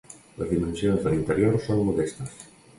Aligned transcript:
Les 0.37 0.49
dimensions 0.53 1.05
de 1.05 1.13
l'interior 1.13 1.63
són 1.69 1.87
modestes. 1.91 2.45